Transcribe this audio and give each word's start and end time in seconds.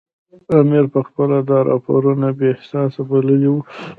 امیر 0.57 0.85
پخپله 0.93 1.39
دا 1.49 1.57
راپورونه 1.69 2.27
بې 2.37 2.49
اساسه 2.59 3.01
بللي 3.09 3.47
وو. 3.51 3.57